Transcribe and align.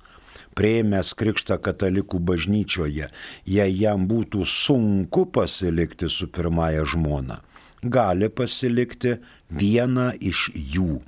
Prieimęs 0.59 1.12
krikštą 1.15 1.61
katalikų 1.62 2.19
bažnyčioje, 2.27 3.07
jei 3.47 3.77
jam 3.79 4.09
būtų 4.11 4.43
sunku 4.45 5.29
pasilikti 5.31 6.11
su 6.11 6.27
pirmąja 6.27 6.83
žmona, 6.91 7.39
gali 7.87 8.29
pasilikti 8.29 9.15
vieną 9.49 10.11
iš 10.19 10.49
jų, 10.75 10.99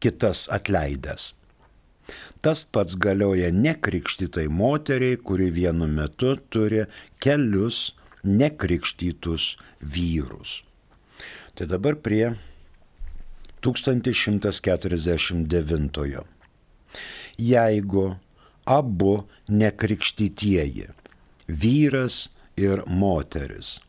kitas 0.00 0.46
atleidęs. 0.48 1.34
Tas 2.40 2.64
pats 2.64 2.96
galioja 3.00 3.52
nekrikštytai 3.52 4.48
moteriai, 4.48 5.20
kuri 5.20 5.50
vienu 5.52 5.86
metu 5.88 6.34
turi 6.52 6.84
kelius 7.20 7.92
nekrikštytus 8.24 9.54
vyrus. 9.80 10.62
Tai 11.54 11.68
dabar 11.70 11.96
prie 12.00 12.34
1149. 13.64 16.24
Jeigu 17.38 18.16
abu 18.64 19.24
nekrikštytieji, 19.48 20.88
vyras 21.48 22.30
ir 22.56 22.82
moteris, 22.86 23.80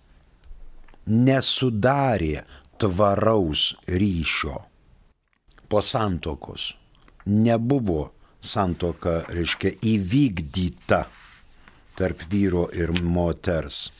nesudarė 1.06 2.44
tvaraus 2.82 3.76
ryšio 3.88 4.64
po 5.70 5.82
santokos, 5.82 6.74
nebuvo 7.26 8.12
santoka, 8.42 9.24
reiškia, 9.30 9.70
įvykdyta 9.82 11.06
tarp 11.96 12.26
vyro 12.30 12.70
ir 12.76 12.92
moters 13.02 13.92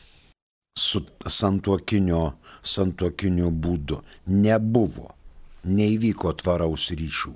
su 0.76 1.00
santuokinio, 1.26 2.34
santuokinio 2.62 3.50
būdu, 3.50 4.02
nebuvo 4.28 5.15
neįvyko 5.66 6.32
tvaraus 6.40 6.88
ryšių. 6.96 7.34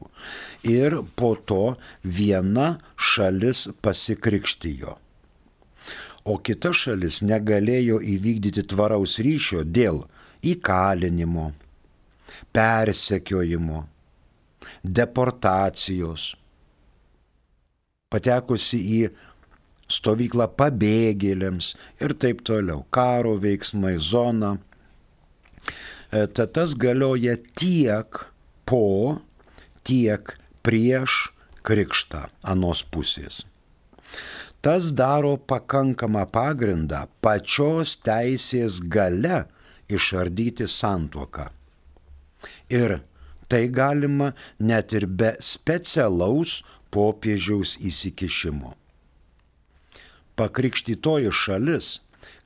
Ir 0.70 1.00
po 1.18 1.34
to 1.36 1.76
viena 2.04 2.78
šalis 2.96 3.68
pasikrikštijo. 3.82 4.96
O 6.30 6.36
kita 6.44 6.72
šalis 6.76 7.22
negalėjo 7.24 8.00
įvykdyti 8.14 8.66
tvaraus 8.68 9.16
ryšio 9.24 9.64
dėl 9.64 10.04
įkalinimo, 10.44 11.50
persekiojimo, 12.52 13.80
deportacijos, 14.84 16.34
patekusi 18.12 18.80
į 19.00 19.00
stovyklą 19.90 20.46
pabėgėliams 20.58 21.74
ir 22.02 22.14
taip 22.22 22.44
toliau, 22.46 22.84
karo 22.94 23.34
veiksmai, 23.42 23.96
zona 23.98 24.56
tad 26.10 26.52
tas 26.56 26.74
galioja 26.74 27.36
tiek 27.58 28.24
po, 28.66 29.20
tiek 29.86 30.34
prieš 30.66 31.30
krikštą 31.66 32.26
anos 32.42 32.82
pusės. 32.82 33.44
Tas 34.60 34.90
daro 34.92 35.36
pakankamą 35.38 36.26
pagrindą 36.34 37.06
pačios 37.24 37.94
teisės 38.04 38.80
gale 38.92 39.46
išardyti 39.88 40.66
santuoką. 40.68 41.46
Ir 42.68 43.00
tai 43.48 43.62
galima 43.72 44.32
net 44.58 44.92
ir 44.92 45.06
be 45.06 45.32
specialaus 45.40 46.60
popiežiaus 46.92 47.78
įsikišimo. 47.80 48.74
Pakrikštytoji 50.36 51.32
šalis 51.32 51.88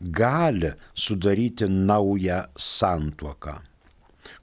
gali 0.00 0.72
sudaryti 0.94 1.68
naują 1.68 2.42
santuoką, 2.56 3.58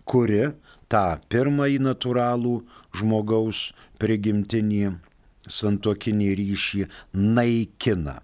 kuri 0.06 0.44
tą 0.92 1.06
pirmąjį 1.32 1.80
natūralų 1.88 2.56
žmogaus 3.00 3.72
prigimtinį 4.02 4.84
santuokinį 5.48 6.30
ryšį 6.40 6.84
naikina. 7.14 8.22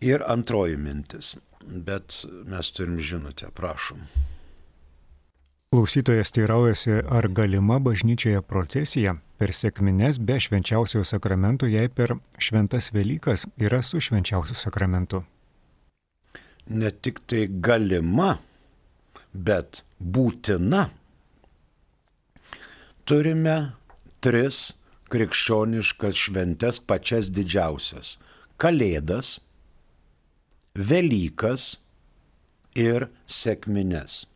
Ir 0.00 0.24
antroji 0.28 0.76
mintis, 0.76 1.36
bet 1.64 2.24
mes 2.44 2.72
turim 2.72 2.98
žinutę, 3.00 3.50
prašom. 3.54 4.02
Klausytojas 5.72 6.30
teiraujasi, 6.32 6.90
ar 7.10 7.28
galima 7.28 7.78
bažnyčioje 7.82 8.42
procesija 8.46 9.16
per 9.36 9.52
sėkmines 9.52 10.20
be 10.22 10.38
švenčiausiojo 10.40 11.04
sakramento, 11.04 11.66
jei 11.66 11.88
per 11.88 12.14
šventas 12.38 12.92
Velykas 12.94 13.44
yra 13.60 13.82
su 13.82 14.00
švenčiausiu 14.00 14.56
sakramentu. 14.56 15.24
Ne 16.70 16.90
tik 16.90 17.20
tai 17.26 17.46
galima, 17.48 18.36
bet 19.32 19.82
būtina. 20.00 20.86
Turime 23.06 23.56
tris 24.24 24.74
krikščioniškas 25.12 26.18
šventes 26.18 26.80
pačias 26.80 27.28
didžiausias- 27.30 28.16
Kalėdas, 28.62 29.40
Velykas 30.76 31.78
ir 32.76 33.06
sėkmines. 33.24 34.26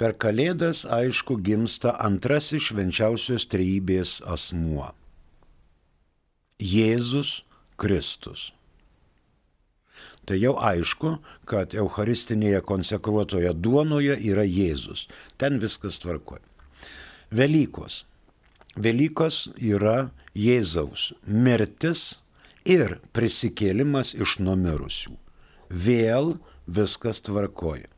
Per 0.00 0.14
Kalėdas, 0.16 0.86
aišku, 0.88 1.36
gimsta 1.44 1.92
antrasis 2.00 2.70
švenčiausios 2.70 3.44
trejybės 3.52 4.22
asmuo- 4.24 4.94
Jėzus 6.74 7.42
Kristus. 7.76 8.52
tai 10.24 10.36
jau 10.40 10.56
aišku, 10.60 11.18
kad 11.44 11.72
Eucharistinėje 11.72 12.60
konsekruotoje 12.60 13.52
duonoje 13.54 14.16
yra 14.30 14.44
Jėzus. 14.44 15.08
Ten 15.38 15.58
viskas 15.58 15.98
tvarkoja. 15.98 16.44
Velykos. 17.30 18.04
Velykos 18.76 19.48
yra 19.56 20.10
Jėzaus 20.34 21.12
mirtis 21.24 22.20
ir 22.68 22.98
prisikėlimas 23.16 24.12
iš 24.14 24.38
numirusių. 24.44 25.14
Vėl 25.68 26.36
viskas 26.68 27.22
tvarkoja. 27.24 27.88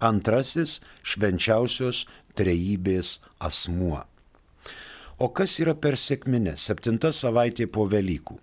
Antrasis 0.00 0.78
švenčiausios 1.02 2.06
trejybės 2.38 3.18
asmuo. 3.42 4.04
O 5.20 5.28
kas 5.36 5.58
yra 5.60 5.74
per 5.76 5.98
sėkminę? 6.00 6.54
Septinta 6.56 7.10
savaitė 7.12 7.66
po 7.68 7.84
Velykų. 7.90 8.38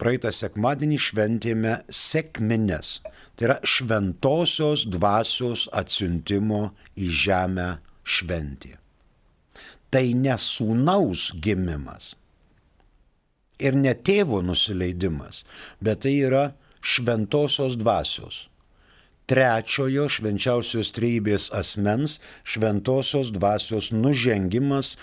Praeitą 0.00 0.30
sekmadienį 0.32 1.00
šventėme 1.02 1.74
sėkmines. 1.90 3.00
Tai 3.34 3.48
yra 3.48 3.58
šventosios 3.66 4.86
dvasios 4.92 5.66
atsiuntimo 5.76 6.70
į 6.94 7.10
žemę 7.24 7.68
šventė. 8.04 8.76
Tai 9.90 10.06
nesūnaus 10.14 11.32
gimimas 11.42 12.14
ir 13.60 13.76
ne 13.76 13.94
tėvo 13.94 14.40
nusileidimas, 14.44 15.44
bet 15.80 16.02
tai 16.04 16.16
yra 16.26 16.44
šventosios 16.80 17.76
dvasios. 17.80 18.46
Trečiojo 19.30 20.08
švenčiausios 20.10 20.90
trejybės 20.96 21.50
asmens 21.54 22.18
šventosios 22.42 23.30
dvasios 23.30 23.92
nužengimas 23.94 24.96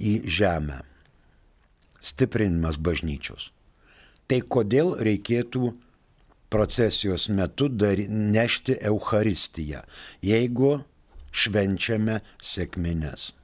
į 0.00 0.22
žemę. 0.24 0.80
Stiprinimas 2.00 2.78
bažnyčios. 2.80 3.50
Tai 4.26 4.40
kodėl 4.48 4.94
reikėtų 5.06 5.74
procesijos 6.50 7.28
metu 7.28 7.68
dar, 7.68 8.00
nešti 8.08 8.78
Eucharistiją, 8.80 9.82
jeigu 10.24 10.78
švenčiame 11.36 12.22
sėkmines. 12.40 13.34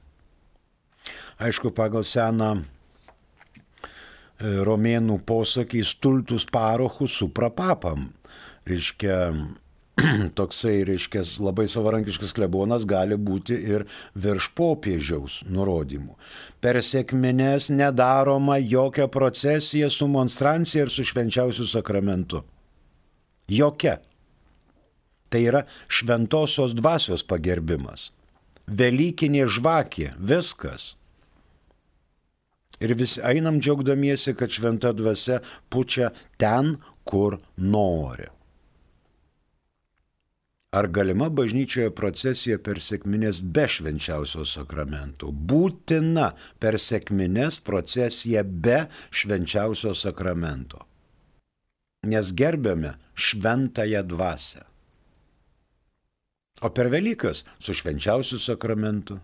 Aišku, 1.43 1.73
pagal 1.75 2.05
seną 2.07 2.63
romėnų 4.43 5.19
posakį 5.27 5.83
stultus 5.87 6.45
parochus 6.51 7.15
suprapapam. 7.21 8.09
Reiškia, 8.67 9.17
toksai, 10.39 10.83
reiškia, 10.87 11.23
labai 11.43 11.67
savarankiškas 11.71 12.33
klebonas 12.35 12.87
gali 12.89 13.17
būti 13.17 13.57
ir 13.75 13.85
virš 14.15 14.49
popiežiaus 14.57 15.41
nurodymų. 15.47 16.15
Per 16.63 16.79
sėkmines 16.83 17.69
nedaroma 17.73 18.57
jokia 18.59 19.07
procesija 19.11 19.91
su 19.93 20.07
monstrancija 20.07 20.87
ir 20.87 20.91
su 20.93 21.05
švenčiausiu 21.07 21.67
sakramentu. 21.69 22.43
Jokia. 23.51 23.99
Tai 25.29 25.41
yra 25.41 25.63
šventosios 25.89 26.75
dvasios 26.77 27.23
pagerbimas. 27.25 28.11
Velykinė 28.67 29.47
žvakė, 29.51 30.13
viskas. 30.17 30.93
Ir 32.79 32.95
visi 32.97 33.21
einam 33.21 33.59
džiaugdamiesi, 33.61 34.33
kad 34.35 34.49
šventa 34.49 34.93
dvasia 34.97 35.41
pučia 35.69 36.09
ten, 36.37 36.77
kur 37.03 37.37
nori. 37.57 38.29
Ar 40.73 40.87
galima 40.89 41.27
bažnyčioje 41.29 41.91
procesija 41.93 42.57
per 42.57 42.79
sėkminės 42.81 43.43
be 43.55 43.67
švenčiausio 43.69 44.41
sakramento? 44.49 45.29
Būtina 45.29 46.31
per 46.57 46.79
sėkminės 46.81 47.59
procesija 47.61 48.41
be 48.41 48.79
švenčiausio 49.13 49.93
sakramento. 49.93 50.81
Nes 52.09 52.33
gerbiame 52.33 52.95
šventąją 53.13 54.01
dvasę. 54.09 54.65
O 56.65 56.73
per 56.73 56.89
Velykas 56.89 57.43
su 57.59 57.77
švenčiausiu 57.77 58.41
sakramentu. 58.41 59.19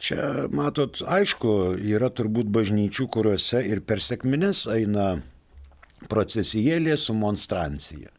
Čia, 0.00 0.48
matot, 0.50 0.98
aišku, 1.06 1.78
yra 1.78 2.10
turbūt 2.10 2.50
bažnyčių, 2.52 3.06
kuriuose 3.14 3.62
ir 3.68 3.84
per 3.86 4.02
sėkminės 4.02 4.66
eina 4.74 5.14
procesijėlė 6.10 6.98
su 7.00 7.14
monstrancija 7.16 8.10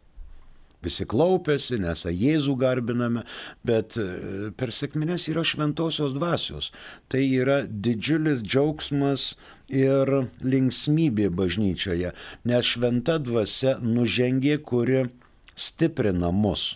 visi 0.86 1.06
klaupiasi, 1.10 1.80
nes 1.82 2.06
Jėzų 2.06 2.56
garbiname, 2.62 3.26
bet 3.68 3.98
e, 4.02 4.06
per 4.58 4.74
sėkmines 4.76 5.28
yra 5.32 5.46
šventosios 5.48 6.16
dvasios. 6.18 6.72
Tai 7.12 7.24
yra 7.26 7.62
didžiulis 7.66 8.44
džiaugsmas 8.46 9.34
ir 9.74 10.12
linksmybė 10.46 11.32
bažnyčioje, 11.36 12.14
nes 12.46 12.74
šventa 12.74 13.20
dvasia 13.24 13.78
nužengė, 13.82 14.60
kuri 14.66 15.08
stiprina 15.56 16.32
mus. 16.36 16.76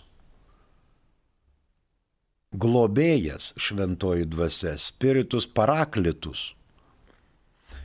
Globėjas 2.59 3.53
šventoji 3.61 4.25
dvasia, 4.29 4.73
spiritus 4.81 5.45
paraklitus 5.47 6.49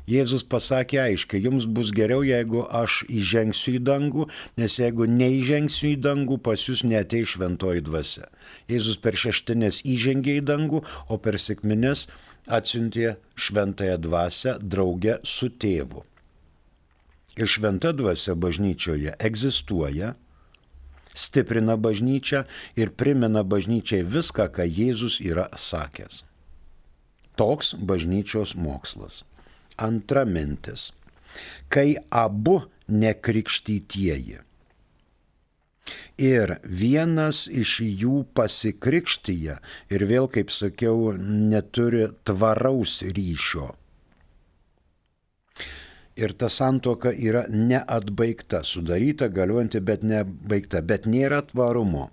Jėzus 0.05 0.43
pasakė 0.45 0.99
aiškiai, 1.01 1.41
jums 1.47 1.65
bus 1.65 1.89
geriau, 1.97 2.21
jeigu 2.29 2.67
aš 2.69 2.99
įžengsiu 3.09 3.79
į 3.79 3.81
dangų, 3.89 4.27
nes 4.61 4.77
jeigu 4.77 5.07
neįžengsiu 5.09 5.95
į 5.95 6.01
dangų, 6.05 6.37
pas 6.45 6.61
jūs 6.61 6.83
netei 6.85 7.25
šventoji 7.25 7.85
dvasia. 7.87 8.29
Jėzus 8.69 9.01
per 9.01 9.17
šeštinės 9.17 9.81
įžengė 9.89 10.37
į 10.41 10.45
dangų, 10.51 10.83
o 11.09 11.17
per 11.17 11.41
sėkminės 11.41 12.05
atsiuntė 12.45 13.15
šventąją 13.35 13.97
dvasę 14.05 14.59
draugę 14.61 15.23
su 15.25 15.49
tėvu. 15.49 16.05
Ir 17.41 17.49
šventa 17.51 17.95
dvasia 17.97 18.37
bažnyčioje 18.37 19.17
egzistuoja, 19.19 20.13
stiprina 21.15 21.77
bažnyčią 21.77 22.45
ir 22.77 22.93
primena 22.99 23.45
bažnyčiai 23.47 24.05
viską, 24.05 24.49
ką 24.55 24.67
Jėzus 24.67 25.21
yra 25.23 25.49
sakęs. 25.57 26.25
Toks 27.39 27.75
bažnyčios 27.75 28.55
mokslas. 28.55 29.23
Antra 29.77 30.25
mintis. 30.25 30.93
Kai 31.69 31.97
abu 32.11 32.61
nekrikštytieji 32.89 34.43
ir 36.21 36.57
vienas 36.65 37.45
iš 37.51 37.79
jų 37.83 38.25
pasikrikštyje 38.37 39.57
ir 39.91 40.05
vėl, 40.11 40.29
kaip 40.31 40.53
sakiau, 40.55 41.13
neturi 41.19 42.09
tvaraus 42.25 43.03
ryšio. 43.03 43.73
Ir 46.17 46.33
ta 46.39 46.49
santoka 46.49 47.11
yra 47.11 47.45
neatbaigta, 47.51 48.63
sudaryta, 48.63 49.29
galiuojanti, 49.35 49.81
bet 49.83 50.05
nebaigta, 50.07 50.83
bet 50.83 51.09
nėra 51.11 51.41
tvarumo. 51.49 52.09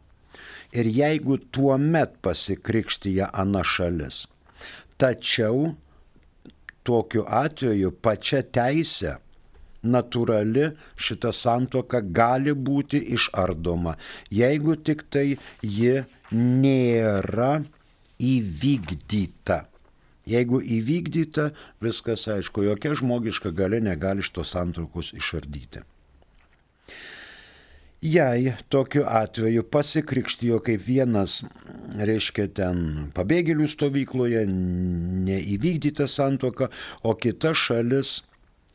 Ir 0.73 0.87
jeigu 0.89 1.37
tuo 1.53 1.77
met 1.77 2.15
pasikrikštyje 2.25 3.27
ana 3.43 3.61
šalis, 3.67 4.23
tačiau 4.97 5.75
tokiu 6.87 7.25
atveju 7.27 7.91
pačia 8.01 8.41
teisė 8.41 9.17
natūrali 9.83 10.69
šita 10.95 11.31
santoka 11.33 12.01
gali 12.01 12.53
būti 12.53 13.01
išardoma, 13.17 13.97
jeigu 14.29 14.77
tik 14.77 15.05
tai 15.09 15.27
ji 15.61 16.03
nėra 16.31 17.51
įvykdyta. 18.21 19.65
Jeigu 20.29 20.59
įvykdyta, 20.61 21.49
viskas 21.81 22.27
aišku, 22.29 22.65
jokia 22.67 22.93
žmogiška 22.97 23.53
gali 23.57 23.81
negali 23.81 24.21
iš 24.21 24.29
tos 24.35 24.53
santraukos 24.53 25.13
išardyti. 25.17 25.81
Jei 28.01 28.53
tokiu 28.73 29.03
atveju 29.05 29.63
pasikrikštijo 29.69 30.59
kaip 30.65 30.81
vienas, 30.81 31.43
reiškia 31.97 32.47
ten 32.57 32.79
pabėgėlių 33.13 33.67
stovykloje, 33.69 34.41
neįvykdyta 34.49 36.07
santoka, 36.09 36.71
o 37.05 37.13
kita 37.13 37.53
šalis 37.53 38.23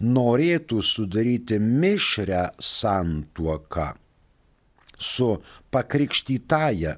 norėtų 0.02 0.78
sudaryti 0.82 1.58
mišrę 1.58 2.52
santuoką 2.62 3.88
su 4.98 5.42
pakrikštytaja 5.70 6.96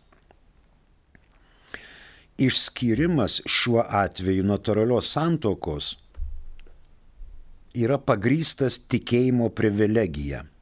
Išskyrimas 2.34 3.32
šiuo 3.46 3.82
atveju 3.84 4.44
natūralios 4.48 5.06
santokos 5.14 5.86
yra 7.78 7.98
pagrystas 7.98 8.78
tikėjimo 8.90 9.50
privilegija 9.54 10.53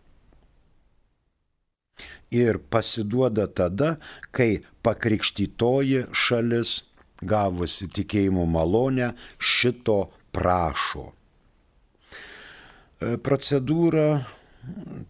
ir 2.33 2.59
pasiduoda 2.73 3.47
tada, 3.47 3.97
kai 4.35 4.65
pakrikštytoji 4.83 6.07
šalis, 6.17 6.81
gavusi 7.23 7.87
tikėjimo 7.93 8.49
malonę, 8.51 9.13
šito 9.39 10.09
prašo. 10.35 11.13
E, 13.03 13.17
procedūra 13.23 14.23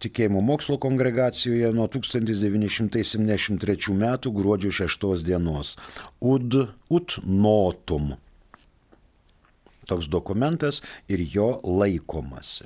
tikėjimo 0.02 0.41
mokslo 0.45 0.76
kongregacijoje 0.81 1.73
nuo 1.76 1.87
1973 1.93 3.93
m. 3.93 4.05
gruodžio 4.38 4.71
6 4.73 5.25
dienos. 5.26 5.76
Ud, 6.21 6.55
ut 6.88 7.19
notum. 7.25 8.14
Toks 9.88 10.07
dokumentas 10.09 10.83
ir 11.11 11.21
jo 11.35 11.61
laikomasi. 11.64 12.64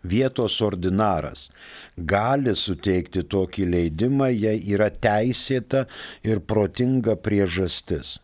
vietos 0.03 0.61
ordinaras 0.63 1.49
gali 1.97 2.55
suteikti 2.57 3.25
tokį 3.25 3.67
leidimą, 3.73 4.31
jei 4.31 4.61
yra 4.75 4.91
teisėta 4.91 5.87
ir 6.23 6.41
protinga 6.41 7.17
priežastis. 7.17 8.19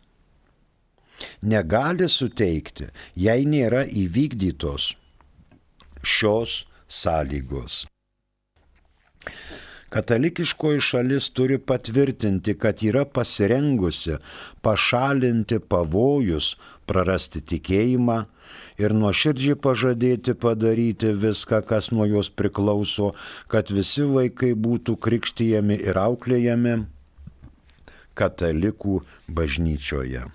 Negali 1.43 2.09
suteikti, 2.11 2.91
jei 3.15 3.47
nėra 3.47 3.85
įvykdytos 3.87 4.95
šios 6.03 6.65
sąlygos. 6.89 7.85
Katalikiškoji 9.95 10.81
šalis 10.83 11.29
turi 11.31 11.59
patvirtinti, 11.59 12.57
kad 12.59 12.83
yra 12.83 13.05
pasirengusi 13.07 14.17
pašalinti 14.67 15.61
pavojus, 15.71 16.57
prarasti 16.87 17.45
tikėjimą 17.53 18.25
ir 18.81 18.95
nuoširdžiai 18.97 19.59
pažadėti 19.61 20.35
padaryti 20.39 21.13
viską, 21.15 21.63
kas 21.67 21.91
nuo 21.95 22.07
jos 22.09 22.31
priklauso, 22.31 23.13
kad 23.49 23.71
visi 23.71 24.07
vaikai 24.09 24.55
būtų 24.55 24.97
krikštyjami 25.05 25.79
ir 25.83 26.01
auklėjami 26.01 26.79
katalikų 28.15 29.03
bažnyčioje. 29.29 30.27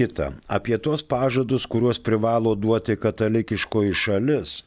Kita, 0.00 0.32
apie 0.48 0.78
tuos 0.80 1.02
pažadus, 1.04 1.66
kuriuos 1.68 1.98
privalo 2.00 2.54
duoti 2.56 2.96
katalikiškoji 2.96 3.96
šalis 3.96 4.60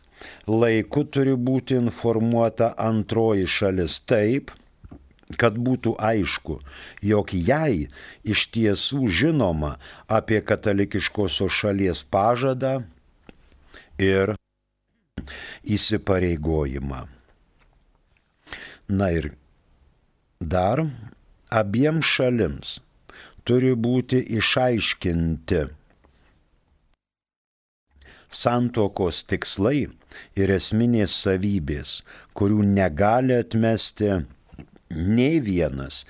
laiku 0.47 1.03
turi 1.03 1.35
būti 1.49 1.77
informuota 1.79 2.73
antroji 2.79 3.47
šalis 3.49 3.99
taip, 4.09 4.51
kad 5.39 5.57
būtų 5.57 5.95
aišku, 5.99 6.59
jog 7.01 7.33
jai 7.33 7.89
iš 8.23 8.47
tiesų 8.53 9.07
žinoma 9.09 9.77
apie 10.07 10.41
katalikiškosios 10.41 11.53
šalies 11.61 12.03
pažadą 12.03 12.83
ir 13.97 14.35
įsipareigojimą. 15.63 17.05
Na 18.93 19.07
ir 19.15 19.31
dar 20.39 20.83
abiem 21.49 22.01
šalims 22.03 22.81
turi 23.47 23.71
būti 23.79 24.19
išaiškinti 24.39 25.63
santokos 28.33 29.21
tikslai 29.29 29.87
ir 30.39 30.53
esminės 30.55 31.15
savybės, 31.25 32.01
kurių 32.37 32.65
negali 32.75 33.37
atmesti 33.37 34.09
nei 34.95 35.39
vienas 35.43 36.05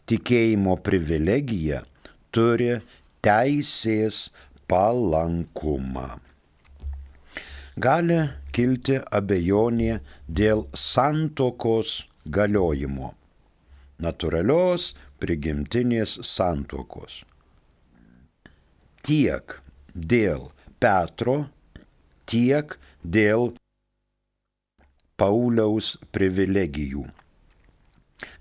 tikėjimo 0.08 0.78
privilegija 0.86 1.82
turi 2.30 2.78
teisės 3.26 4.30
palankumą. 4.70 6.22
Gali 7.78 8.30
kilti 8.54 8.98
abejonė 9.14 10.00
dėl 10.30 10.66
santokos 10.78 12.06
galiojimo, 12.38 13.17
natūralios 14.04 14.92
prigimtinės 15.22 16.18
santokos. 16.28 17.22
Tiek 19.08 19.58
dėl 19.94 20.50
Petro, 20.84 21.48
tiek 22.30 22.76
dėl 23.04 23.54
Pauliaus 25.18 25.96
privilegijų, 26.14 27.08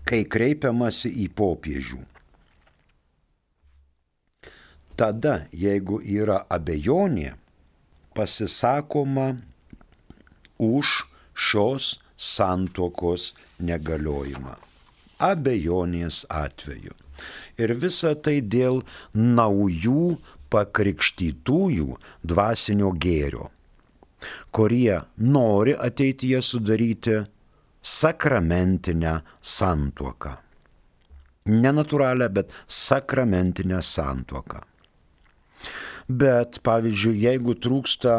kai 0.05 0.27
kreipiamasi 0.29 1.15
į 1.25 1.31
popiežių 1.39 2.03
tada, 4.97 5.45
jeigu 5.53 6.01
yra 6.01 6.41
abejonė, 6.51 7.35
pasisakoma 8.17 9.29
už 10.59 11.05
šios 11.37 11.97
santokos 12.17 13.35
negaliojimą. 13.61 14.57
Abejonės 15.19 16.25
atveju. 16.29 16.93
Ir 17.57 17.73
visa 17.81 18.13
tai 18.15 18.41
dėl 18.45 18.83
naujų 19.17 20.17
pakrikštytųjų 20.53 21.97
dvasinio 22.21 22.91
gėrio, 22.93 23.49
kurie 24.53 25.01
nori 25.17 25.73
ateityje 25.73 26.43
sudaryti 26.45 27.23
sakramentinę 27.81 29.21
santuoką. 29.41 30.37
Nenatūralią, 31.47 32.29
bet 32.37 32.53
sakramentinę 32.67 33.79
santuoką. 33.83 34.61
Bet, 36.07 36.61
pavyzdžiui, 36.67 37.17
jeigu 37.23 37.55
trūksta 37.59 38.19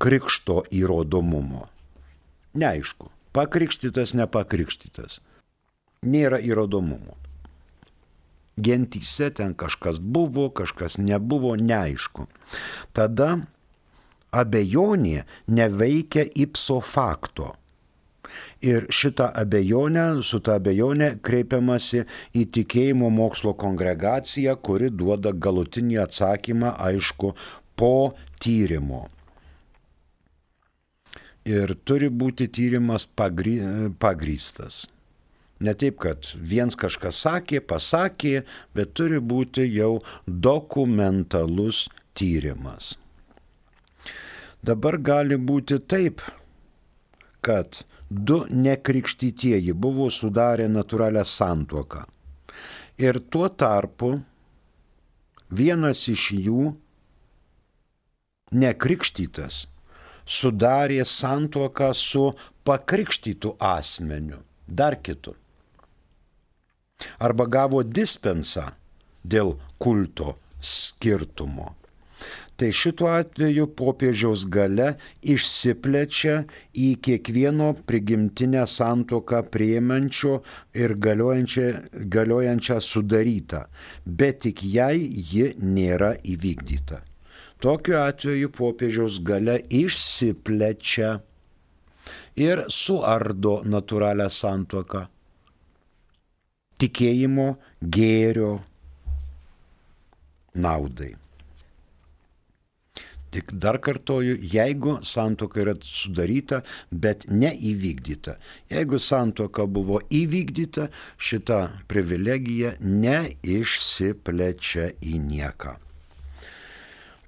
krikšto 0.00 0.62
įrodomumo, 0.72 1.66
neaišku, 2.58 3.08
pakrikštytas, 3.36 4.14
nepakrikštytas, 4.18 5.20
nėra 6.02 6.40
įrodomumo. 6.42 7.16
Gentyse 8.58 9.30
ten 9.30 9.54
kažkas 9.54 10.00
buvo, 10.02 10.48
kažkas 10.50 10.98
nebuvo, 10.98 11.54
neaišku. 11.54 12.26
Tada 12.92 13.38
abejonė 14.34 15.24
neveikia 15.46 16.26
ipso 16.34 16.80
fakto. 16.82 17.54
Ir 18.60 18.88
šitą 18.90 19.28
abejonę, 19.38 20.22
su 20.26 20.40
tą 20.42 20.56
abejonę 20.58 21.12
kreipiamasi 21.22 22.02
į 22.34 22.42
tikėjimo 22.56 23.10
mokslo 23.14 23.54
kongregaciją, 23.54 24.56
kuri 24.58 24.90
duoda 24.90 25.30
galutinį 25.32 26.02
atsakymą, 26.02 26.74
aišku, 26.90 27.32
po 27.78 27.94
tyrimo. 28.42 29.06
Ir 31.48 31.72
turi 31.86 32.10
būti 32.10 32.50
tyrimas 32.52 33.06
pagry, 33.06 33.56
pagrystas. 34.02 34.88
Ne 35.60 35.74
taip, 35.74 35.98
kad 35.98 36.28
viens 36.38 36.76
kažkas 36.78 37.18
sakė, 37.24 37.60
pasakė, 37.66 38.44
bet 38.74 38.94
turi 38.94 39.18
būti 39.18 39.66
jau 39.74 39.98
dokumentalus 40.26 41.88
tyrimas. 42.14 42.94
Dabar 44.62 44.98
gali 45.02 45.38
būti 45.38 45.78
taip, 45.90 46.22
kad 47.42 47.82
du 48.10 48.44
nekrikštytieji 48.50 49.74
buvo 49.74 50.08
sudarę 50.10 50.68
natūralią 50.70 51.24
santuoką. 51.26 52.04
Ir 52.98 53.20
tuo 53.30 53.48
tarpu 53.48 54.16
vienas 55.50 56.04
iš 56.10 56.24
jų, 56.34 56.62
nekrikštytas, 58.52 59.66
sudarė 60.26 61.04
santuoką 61.06 61.92
su 61.94 62.24
pakrikštytu 62.66 63.54
asmeniu, 63.60 64.42
dar 64.66 64.98
kitu. 65.02 65.36
Arba 67.18 67.46
gavo 67.46 67.82
dispensą 67.82 68.70
dėl 69.24 69.56
kulto 69.78 70.36
skirtumo 70.58 71.74
tai 72.58 72.72
šituo 72.74 73.06
atveju 73.14 73.68
popiežiaus 73.78 74.42
gale 74.50 74.88
išsiplečia 75.34 76.40
į 76.74 76.88
kiekvieno 77.06 77.68
prigimtinę 77.86 78.64
santoką 78.66 79.44
prieimančio 79.54 80.40
ir 80.82 80.96
galiojančią, 81.04 81.68
galiojančią 82.14 82.80
sudarytą, 82.82 83.60
bet 84.04 84.42
tik 84.46 84.64
jai 84.66 84.98
ji 85.30 85.52
nėra 85.62 86.16
įvykdyta. 86.34 86.98
Tokiu 87.62 87.94
atveju 88.00 88.50
popiežiaus 88.58 89.20
gale 89.30 89.60
išsiplečia 89.82 91.12
ir 92.42 92.64
suardo 92.74 93.60
natūralią 93.66 94.26
santoką. 94.34 95.06
Tikėjimo 96.78 97.56
gėrio 97.82 98.60
naudai. 100.54 101.16
Tik 103.28 103.52
dar 103.60 103.76
kartoju, 103.84 104.40
jeigu 104.40 105.04
santoka 105.04 105.60
yra 105.60 105.76
sudaryta, 105.84 106.64
bet 106.90 107.28
neįvykdyta. 107.28 108.40
Jeigu 108.72 108.96
santoka 109.04 109.66
buvo 109.68 110.00
įvykdyta, 110.08 110.88
šita 111.20 111.84
privilegija 111.92 112.80
neišsiplečia 112.80 114.96
į 115.04 115.20
nieką. 115.26 115.76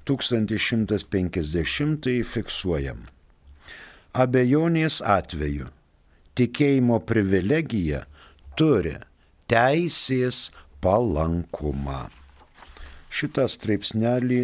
1150 0.06 2.22
fiksuojam 2.34 3.00
abejonės 4.14 5.00
atveju 5.02 5.70
tikėjimo 6.38 7.00
privilegija 7.06 8.04
turi 8.58 8.94
teisės 9.50 10.50
palankumą. 10.84 12.04
Šitą 13.14 13.46
straipsnelį 13.50 14.40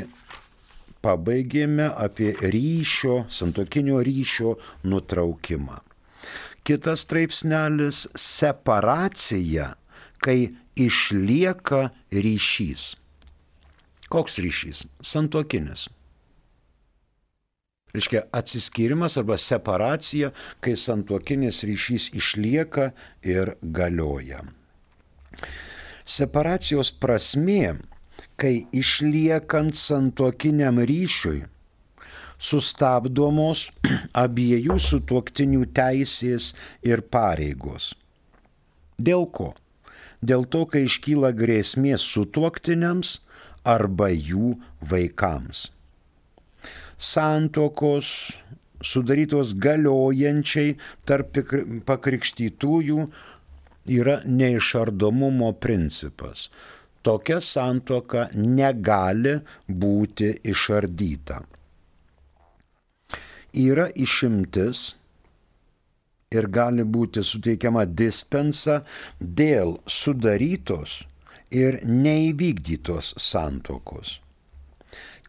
pabaigėme 1.02 1.86
apie 2.06 2.32
ryšio, 2.54 3.24
santokinio 3.30 4.02
ryšio 4.06 4.56
nutraukimą. 4.86 5.80
Kitas 6.66 7.06
straipsnelis- 7.06 8.06
separacija, 8.30 9.74
kai 10.18 10.52
išlieka 10.76 11.90
ryšys. 12.12 12.96
Koks 14.10 14.40
ryšys? 14.42 14.84
Santokinis. 15.06 15.88
Reiškia 17.94 18.22
atsiskyrimas 18.34 19.16
arba 19.18 19.36
separacija, 19.38 20.30
kai 20.62 20.76
santuokinis 20.78 21.62
ryšys 21.66 22.10
išlieka 22.18 22.90
ir 23.26 23.54
galioja. 23.62 24.44
Separacijos 26.06 26.90
prasmė, 27.02 27.78
kai 28.38 28.66
išliekant 28.74 29.78
santuokiniam 29.78 30.82
ryšiui 30.90 31.42
sustabdomos 32.40 33.68
abiejų 34.24 34.78
sutuoktinių 34.80 35.66
teisės 35.76 36.52
ir 36.86 37.02
pareigos. 37.14 37.92
Dėl 38.98 39.26
ko? 39.30 39.52
Dėl 40.20 40.44
to, 40.52 40.66
kai 40.68 40.84
iškyla 40.88 41.32
grėsmė 41.36 41.96
sutuoktiniams 42.00 43.18
arba 43.64 44.08
jų 44.14 44.54
vaikams 44.92 45.68
santokos 47.00 48.32
sudarytos 48.84 49.54
galiojančiai 49.64 50.76
tarp 51.08 51.38
pakrikštytųjų 51.88 53.06
yra 53.96 54.20
neišardomumo 54.24 55.54
principas. 55.64 56.48
Tokia 57.00 57.38
santoka 57.40 58.26
negali 58.36 59.38
būti 59.64 60.34
išardyta. 60.52 61.40
Yra 63.56 63.88
išimtis 63.96 64.82
ir 66.30 66.46
gali 66.52 66.84
būti 66.84 67.24
suteikiama 67.24 67.86
dispensa 67.88 68.82
dėl 69.18 69.78
sudarytos 69.88 71.00
ir 71.50 71.80
neįvykdytos 71.84 73.14
santokos. 73.20 74.18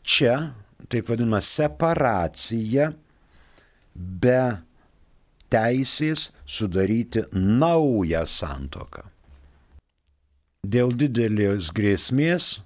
Čia 0.02 0.54
taip 0.92 1.10
vadinama 1.10 1.42
separacija 1.46 2.92
be 3.94 4.42
teisės 5.52 6.30
sudaryti 6.48 7.26
naują 7.36 8.24
santoką. 8.28 9.06
Dėl 10.62 10.94
didelės 10.94 11.72
grėsmės 11.74 12.60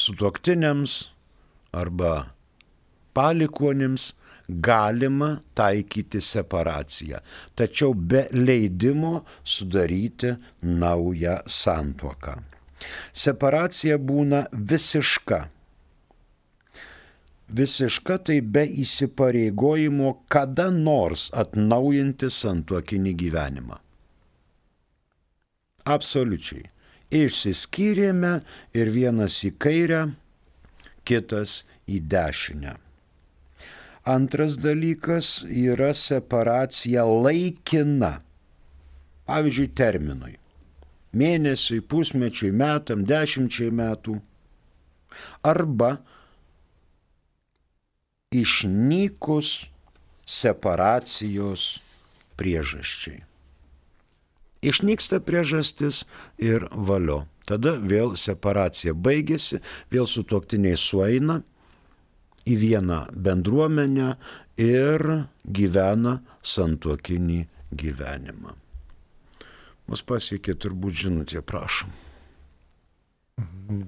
sutoktiniams 0.00 0.96
arba 1.76 2.30
palikuonims 3.16 4.14
galima 4.48 5.40
taikyti 5.54 6.20
separaciją, 6.20 7.18
tačiau 7.54 7.94
be 7.94 8.26
leidimo 8.32 9.24
sudaryti 9.44 10.36
naują 10.62 11.40
santuoką. 11.46 12.38
Separacija 13.12 13.98
būna 13.98 14.46
visiška 14.52 15.46
visiška 17.48 18.18
tai 18.18 18.40
be 18.40 18.64
įsipareigojimo 18.82 20.12
kada 20.28 20.70
nors 20.70 21.28
atnaujinti 21.34 22.30
santuokinį 22.30 23.12
gyvenimą. 23.22 23.78
Absoliučiai. 25.86 26.66
Išsiskyrėme 27.14 28.40
ir 28.74 28.90
vienas 28.90 29.38
į 29.46 29.52
kairę, 29.62 30.00
kitas 31.06 31.62
į 31.86 32.00
dešinę. 32.10 32.74
Antras 34.06 34.54
dalykas 34.62 35.42
yra 35.50 35.90
separacija 35.94 37.02
laikina. 37.04 38.20
Pavyzdžiui, 39.26 39.72
terminui. 39.74 40.36
Mėnesiui, 41.16 41.80
pusmečiui, 41.82 42.52
metam, 42.54 43.02
dešimčiai 43.08 43.72
metų. 43.74 44.20
Arba 45.42 45.96
išnykus 48.30 49.66
separacijos 50.22 51.66
priežasčiai. 52.38 53.24
Išnyksta 54.62 55.18
priežastis 55.26 56.04
ir 56.38 56.68
valio. 56.70 57.24
Tada 57.46 57.74
vėl 57.78 58.14
separacija 58.18 58.94
baigėsi, 58.94 59.58
vėl 59.90 60.06
sutoktiniai 60.10 60.78
sueina 60.78 61.40
į 62.46 62.56
vieną 62.62 63.00
bendruomenę 63.12 64.14
ir 64.60 65.04
gyvena 65.44 66.20
santuokinį 66.42 67.40
gyvenimą. 67.76 68.54
Mus 69.86 70.02
pasiekė 70.02 70.56
turbūt 70.58 71.02
žinutė, 71.04 71.42
prašom. 71.46 71.92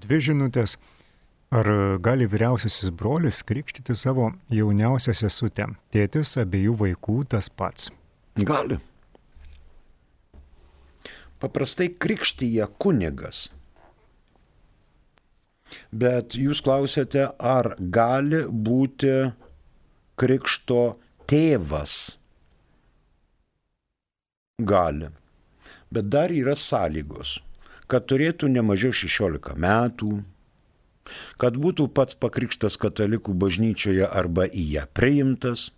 Dvi 0.05 0.21
žinutės. 0.31 0.77
Ar 1.49 1.65
gali 2.05 2.27
vyriausiasis 2.29 2.91
brolis 2.93 3.41
krikštyti 3.49 3.95
savo 3.97 4.29
jauniausią 4.53 5.15
sesutę? 5.17 5.71
Tėtis 5.95 6.35
abiejų 6.43 6.75
vaikų 6.83 7.23
tas 7.33 7.49
pats. 7.49 7.89
Gali. 8.37 8.77
paprastai 11.41 11.89
krikštyje 11.89 12.67
kunigas. 12.79 13.49
Bet 15.93 16.37
jūs 16.39 16.63
klausėte, 16.65 17.29
ar 17.39 17.75
gali 17.79 18.45
būti 18.49 19.13
krikšto 20.19 20.99
tėvas. 21.29 22.19
Gali. 24.59 25.13
Bet 25.95 26.09
dar 26.13 26.33
yra 26.35 26.57
sąlygos, 26.59 27.39
kad 27.89 28.09
turėtų 28.11 28.51
ne 28.53 28.65
mažiau 28.65 28.93
16 28.93 29.55
metų, 29.57 30.19
kad 31.41 31.57
būtų 31.57 31.89
pats 31.97 32.19
pakrikštas 32.21 32.77
katalikų 32.81 33.33
bažnyčioje 33.39 34.09
arba 34.09 34.45
į 34.49 34.65
ją 34.75 34.85
priimtas, 34.93 35.71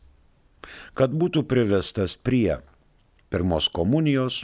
kad 0.99 1.15
būtų 1.15 1.45
privestas 1.51 2.17
prie 2.17 2.59
pirmos 3.31 3.69
komunijos 3.71 4.43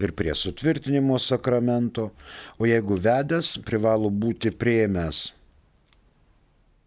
ir 0.00 0.12
prie 0.12 0.34
sutvirtinimo 0.34 1.18
sakramento, 1.18 2.10
o 2.58 2.68
jeigu 2.68 2.98
vedęs, 3.00 3.56
privalo 3.64 4.12
būti 4.12 4.52
prieimęs 4.52 5.26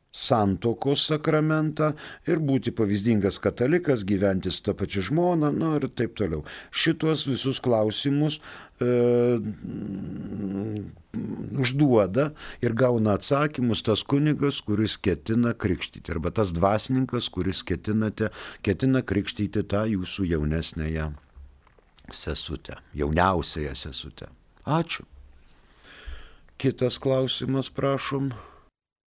santokos 0.09 1.03
sakramentą 1.05 1.91
ir 2.27 2.41
būti 2.41 2.73
pavyzdingas 2.75 3.37
katalikas, 3.43 4.03
gyventi 4.07 4.51
su 4.51 4.63
tą 4.65 4.73
pačią 4.77 5.03
žmoną, 5.09 5.51
na 5.53 5.75
ir 5.77 5.85
taip 5.93 6.15
toliau. 6.17 6.41
Šitos 6.73 7.27
visus 7.29 7.61
klausimus 7.61 8.39
e, 8.81 9.37
užduoda 11.61 12.31
ir 12.65 12.73
gauna 12.73 13.19
atsakymus 13.19 13.85
tas 13.85 14.03
kunigas, 14.03 14.63
kuris 14.65 14.97
ketina 14.97 15.53
krikštyti, 15.53 16.09
arba 16.15 16.33
tas 16.33 16.53
dvasininkas, 16.57 17.29
kuris 17.29 17.61
ketinate, 17.61 18.33
ketina 18.65 19.05
krikštyti 19.05 19.65
tą 19.69 19.85
jūsų 19.93 20.31
jaunesnėje 20.33 21.11
sesutę, 22.13 22.75
jauniausiąją 22.95 23.75
sesutę. 23.75 24.27
Ačiū. 24.65 25.03
Kitas 26.57 26.99
klausimas, 26.99 27.69
prašom. 27.69 28.31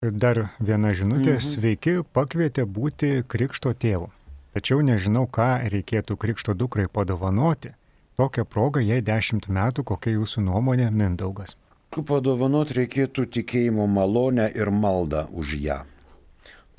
Dar 0.01 0.49
viena 0.59 0.93
žinutė. 0.93 1.35
Mhm. 1.35 1.43
Sveiki, 1.43 1.95
pakvietė 2.13 2.63
būti 2.65 3.23
krikšto 3.27 3.73
tėvu. 3.73 4.09
Tačiau 4.53 4.81
nežinau, 4.85 5.27
ką 5.27 5.49
reikėtų 5.73 6.17
krikšto 6.17 6.55
dukrai 6.55 6.87
padovanoti. 6.87 7.73
Tokią 8.19 8.45
progą 8.45 8.81
jai 8.83 9.01
dešimt 9.05 9.47
metų, 9.47 9.85
kokia 9.91 10.15
jūsų 10.17 10.43
nuomonė, 10.47 10.89
Mindaugas. 10.91 11.55
Padovanoti 11.89 12.75
reikėtų 12.81 13.25
tikėjimo 13.35 13.87
malonę 13.87 14.49
ir 14.55 14.71
maldą 14.71 15.25
už 15.31 15.55
ją 15.59 15.79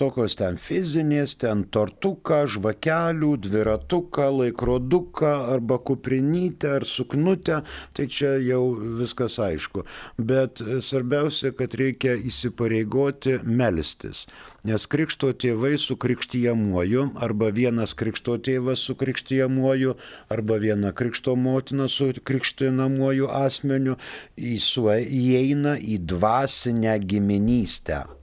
tokios 0.00 0.36
ten 0.40 0.56
fizinės, 0.60 1.36
ten 1.40 1.66
tortuką, 1.74 2.42
žvakelių, 2.54 3.34
dviratuką, 3.44 4.28
laikroduką 4.40 5.32
arba 5.54 5.78
kuprinytę 5.78 6.76
ar 6.78 6.86
suknutę, 6.88 7.60
tai 7.96 8.06
čia 8.08 8.36
jau 8.40 8.62
viskas 9.00 9.38
aišku. 9.42 9.84
Bet 10.16 10.62
svarbiausia, 10.80 11.52
kad 11.56 11.76
reikia 11.76 12.16
įsipareigoti 12.16 13.40
melstis. 13.44 14.26
Nes 14.64 14.84
krikšto 14.92 15.32
tėvai 15.40 15.76
su 15.80 15.96
krikštijamuoju, 16.00 17.06
arba 17.24 17.48
vienas 17.56 17.94
krikšto 17.96 18.36
tėvas 18.44 18.84
su 18.84 18.96
krikštijamuoju, 19.00 19.96
arba 20.28 20.60
viena 20.60 20.92
krikšto 20.96 21.36
motina 21.36 21.88
su 21.88 22.10
krikštinamuoju 22.24 23.30
asmeniu 23.40 23.96
įeina 24.36 25.76
į 25.80 26.00
dvasinę 26.12 26.98
giminystę. 27.04 28.19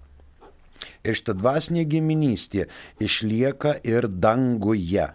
Ir 1.04 1.18
šita 1.18 1.36
dvasinė 1.38 1.86
giminystė 1.90 2.68
išlieka 3.04 3.78
ir 3.88 4.08
danguje. 4.08 5.10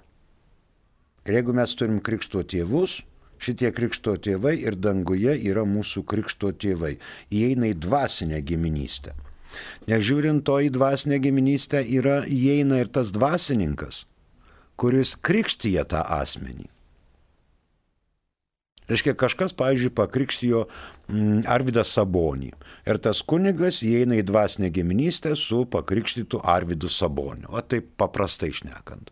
Ir 1.22 1.38
jeigu 1.38 1.54
mes 1.54 1.74
turim 1.78 2.00
krikšto 2.02 2.42
tėvus, 2.50 3.00
šitie 3.42 3.70
krikšto 3.74 4.16
tėvai 4.22 4.56
ir 4.62 4.78
danguje 4.78 5.36
yra 5.50 5.66
mūsų 5.68 6.04
krikšto 6.08 6.52
tėvai. 6.64 6.96
Įeina 7.30 7.70
į 7.70 7.78
dvasinę 7.84 8.42
giminystę. 8.42 9.14
Nežiūrint 9.90 10.44
to 10.48 10.58
į 10.64 10.70
dvasinę 10.74 11.18
giminystę 11.22 11.82
yra 11.84 12.22
įeina 12.24 12.80
ir 12.82 12.90
tas 12.92 13.12
dvasininkas, 13.14 14.06
kuris 14.80 15.14
krikštyje 15.20 15.84
tą 15.92 16.02
asmenį. 16.20 16.70
Reiškia, 18.92 19.14
kažkas, 19.16 19.54
pavyzdžiui, 19.56 19.94
pakrikštijo 19.96 20.66
mm, 21.08 21.46
Arvidą 21.48 21.80
Sabonį. 21.86 22.50
Ir 22.84 22.98
tas 23.00 23.22
kunigas 23.24 23.80
įeina 23.86 24.18
į 24.20 24.26
dvasinę 24.28 24.68
giminystę 24.74 25.32
su 25.38 25.62
pakrikštytu 25.72 26.42
Arvidu 26.44 26.90
Saboniu. 26.92 27.48
O 27.48 27.62
taip 27.64 27.94
paprastai 27.96 28.50
išnekant. 28.52 29.08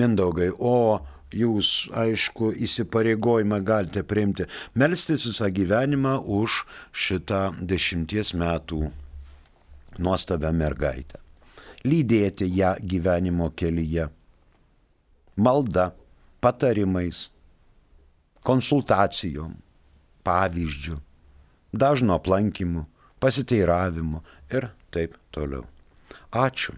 Mindaugai, 0.00 0.48
o 0.56 1.02
jūs, 1.36 1.90
aišku, 1.92 2.54
įsipareigojimą 2.64 3.58
galite 3.66 4.02
priimti, 4.06 4.46
melstis 4.74 5.26
visą 5.28 5.50
gyvenimą 5.52 6.16
už 6.24 6.62
šitą 6.96 7.42
dešimties 7.60 8.32
metų 8.40 8.86
nuostabią 10.00 10.54
mergaitę. 10.56 11.20
Lydėti 11.84 12.48
ją 12.56 12.72
gyvenimo 12.80 13.50
kelyje. 13.56 14.08
Malda, 15.36 15.90
patarimais, 16.40 17.28
konsultacijom, 18.46 19.54
pavyzdžių, 20.26 20.96
dažno 21.72 22.16
aplankimu, 22.20 22.86
pasiteiravimu 23.20 24.22
ir 24.52 24.70
taip 24.90 25.16
toliau. 25.34 25.66
Ačiū. 26.32 26.74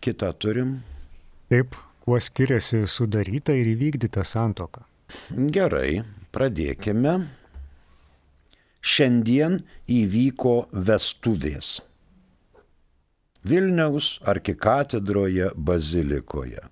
Kita 0.00 0.32
turim. 0.32 0.78
Taip, 1.50 1.74
kuo 2.04 2.20
skiriasi 2.20 2.84
sudaryta 2.86 3.56
ir 3.56 3.72
įvykdyta 3.74 4.24
santoka? 4.24 4.84
Gerai, 5.32 6.04
pradėkime. 6.32 7.18
Šiandien 8.78 9.58
įvyko 9.90 10.54
vestuvės. 10.72 11.78
Vilniaus 13.48 14.18
arkikatedroje 14.28 15.50
bazilikoje. 15.56 16.62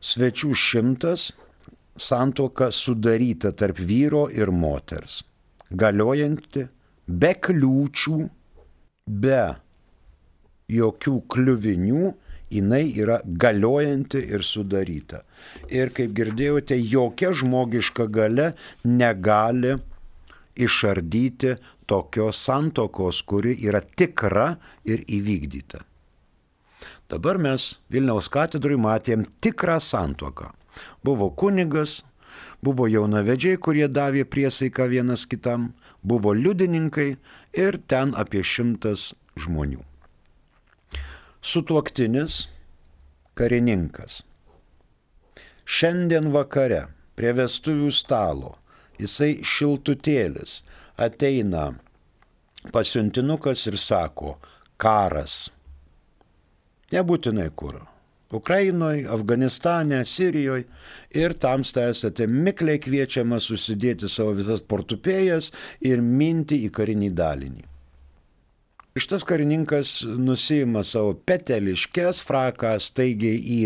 Svečių 0.00 0.54
šimtas 0.56 1.30
santoka 2.00 2.70
sudaryta 2.72 3.52
tarp 3.52 3.78
vyro 3.78 4.26
ir 4.32 4.50
moters, 4.50 5.20
galiojanti 5.70 6.66
be 7.06 7.32
kliūčių, 7.46 8.18
be 9.20 9.42
jokių 10.70 11.16
kliuvinių, 11.30 12.12
jinai 12.50 12.84
yra 12.98 13.20
galiojanti 13.24 14.22
ir 14.34 14.44
sudaryta. 14.46 15.22
Ir 15.70 15.92
kaip 15.94 16.14
girdėjote, 16.16 16.78
jokia 16.78 17.32
žmogiška 17.34 18.06
gale 18.10 18.52
negali 18.84 19.76
išardyti 20.60 21.56
tokios 21.90 22.38
santokos, 22.46 23.22
kuri 23.26 23.56
yra 23.66 23.80
tikra 23.82 24.54
ir 24.86 25.04
įvykdyta. 25.06 25.82
Dabar 27.10 27.40
mes 27.42 27.72
Vilniaus 27.90 28.30
katedrui 28.30 28.78
matėm 28.78 29.24
tikrą 29.42 29.80
santoką. 29.82 30.52
Buvo 31.04 31.30
kunigas, 31.30 32.00
buvo 32.62 32.86
jaunavedžiai, 32.90 33.58
kurie 33.58 33.88
davė 33.88 34.24
priesaiką 34.24 34.88
vienas 34.92 35.26
kitam, 35.26 35.72
buvo 36.02 36.34
liudininkai 36.36 37.10
ir 37.56 37.80
ten 37.90 38.14
apie 38.16 38.42
šimtas 38.44 39.10
žmonių. 39.40 39.82
Sutuoktinis 41.40 42.48
karininkas. 43.34 44.22
Šiandien 45.64 46.32
vakare 46.34 46.86
prie 47.16 47.32
vestuvių 47.36 47.92
stalo 47.94 48.56
jisai 49.00 49.38
šiltutėlis 49.46 50.60
ateina 51.00 51.70
pasiuntinukas 52.74 53.64
ir 53.70 53.78
sako, 53.80 54.36
karas. 54.76 55.48
Nebūtinai 56.92 57.48
kur. 57.56 57.78
Ukrainoje, 58.32 59.08
Afganistane, 59.10 60.04
Sirijoje 60.04 60.64
ir 61.10 61.34
tamsta 61.34 61.88
esate 61.90 62.28
mikliai 62.30 62.78
kviečiama 62.78 63.40
susidėti 63.42 64.08
savo 64.08 64.36
visas 64.38 64.62
portupėjas 64.62 65.50
ir 65.82 66.02
minti 66.02 66.60
į 66.66 66.70
karinį 66.76 67.10
dalinį. 67.18 67.64
Šitas 69.00 69.24
karininkas 69.26 70.00
nusima 70.04 70.82
savo 70.86 71.14
peteliškės 71.14 72.22
fraką 72.26 72.76
staigiai 72.82 73.38
į 73.38 73.58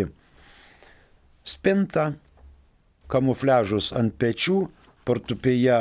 spintą, 1.45 2.15
kamufliažus 3.13 3.91
ant 3.97 4.17
pečių, 4.21 4.63
portupėje 5.05 5.79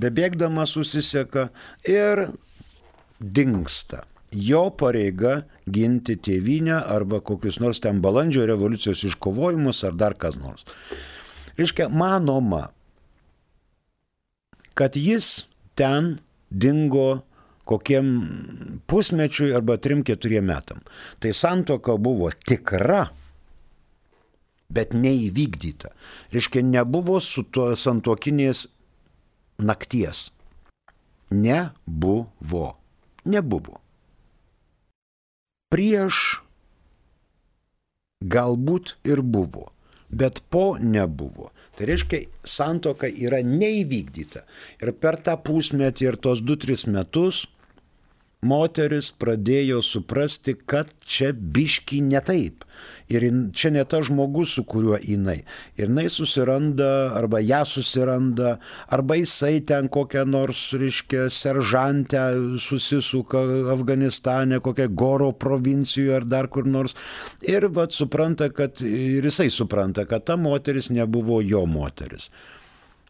bebėgdamas 0.00 0.72
susiseka 0.78 1.50
ir 1.84 2.26
dinksta 3.20 4.04
jo 4.34 4.68
pareiga 4.78 5.42
ginti 5.70 6.16
tėvynę 6.18 6.76
arba 6.90 7.20
kokius 7.24 7.60
nors 7.62 7.80
ten 7.80 8.02
balandžio 8.04 8.46
revoliucijos 8.50 9.04
iškovojimus 9.10 9.84
ar 9.88 9.98
dar 9.98 10.16
kas 10.18 10.36
nors. 10.40 10.66
Reiškia, 11.58 11.88
manoma, 11.88 12.68
kad 14.74 14.96
jis 14.98 15.46
ten 15.78 16.18
dingo 16.50 17.22
kokiem 17.64 18.08
pusmečiui 18.90 19.54
arba 19.56 19.76
trim 19.78 20.02
keturiem 20.04 20.44
metam. 20.50 20.82
Tai 21.18 21.32
santoka 21.32 21.96
buvo 21.96 22.30
tikra, 22.46 23.06
bet 24.74 24.92
neįvykdyta. 24.96 25.94
Reiškia, 26.34 26.64
nebuvo 26.66 27.20
su 27.22 27.46
tuo 27.46 27.72
santokinės 27.78 28.66
nakties. 29.62 30.28
Nebuvo. 31.30 32.66
Nebuvo. 33.24 33.83
Prieš 35.74 36.20
galbūt 38.22 38.94
ir 39.04 39.20
buvo, 39.20 39.72
bet 40.08 40.40
po 40.54 40.76
nebuvo. 40.78 41.50
Tai 41.74 41.88
reiškia, 41.90 42.20
santoka 42.46 43.08
yra 43.10 43.40
neįvykdyta. 43.42 44.44
Ir 44.78 44.92
per 45.02 45.18
tą 45.26 45.34
pusmetį 45.42 46.06
ir 46.12 46.18
tos 46.22 46.44
2-3 46.46 46.86
metus 46.94 47.44
moteris 48.44 49.10
pradėjo 49.16 49.80
suprasti, 49.84 50.54
kad 50.54 50.90
čia 51.08 51.32
biški 51.32 52.02
ne 52.04 52.20
taip. 52.24 52.64
Ir 53.12 53.24
čia 53.56 53.70
ne 53.72 53.84
ta 53.88 54.00
žmogus, 54.04 54.54
su 54.56 54.64
kuriuo 54.68 54.96
jinai. 55.00 55.42
Ir 55.76 55.88
jinai 55.90 56.06
susiranda, 56.12 57.12
arba 57.16 57.40
ją 57.44 57.62
susiranda, 57.68 58.56
arba 58.92 59.18
jisai 59.20 59.60
ten 59.68 59.88
kokią 59.92 60.24
nors, 60.28 60.62
reiškia, 60.80 61.26
seržantę 61.32 62.24
susisuka 62.60 63.44
Afganistane, 63.74 64.60
kokią 64.64 64.88
Goro 64.96 65.30
provincijoje 65.32 66.16
ar 66.16 66.28
dar 66.28 66.48
kur 66.48 66.66
nors. 66.66 66.96
Ir 67.44 67.68
vad 67.68 67.92
supranta, 67.92 68.48
kad 68.52 68.80
ir 68.84 69.24
jisai 69.28 69.50
supranta, 69.52 70.08
kad 70.08 70.24
ta 70.24 70.36
moteris 70.40 70.90
nebuvo 70.90 71.40
jo 71.44 71.64
moteris. 71.68 72.30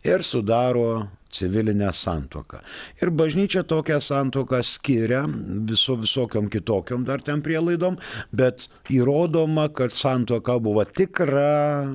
Ir 0.05 0.23
sudaro 0.27 1.07
civilinę 1.35 1.93
santoką. 1.93 2.63
Ir 3.03 3.11
bažnyčia 3.11 3.65
tokią 3.67 4.01
santoką 4.01 4.63
skiria 4.63 5.25
viso 5.69 5.97
visokiam 5.99 6.49
kitokiam 6.51 7.05
dar 7.05 7.23
ten 7.23 7.43
prielaidom, 7.43 7.99
bet 8.33 8.69
įrodoma, 8.91 9.69
kad 9.75 9.95
santoka 9.95 10.59
buvo 10.63 10.85
tikra, 10.85 11.95